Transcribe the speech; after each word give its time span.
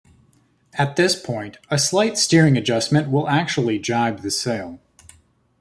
At 0.79 0.95
this 0.95 1.13
point, 1.15 1.57
a 1.69 1.77
slight 1.77 2.17
steering 2.17 2.57
adjustment 2.57 3.11
will 3.11 3.29
actually 3.29 3.77
jibe 3.77 4.21
the 4.21 4.31
sail. 4.31 4.79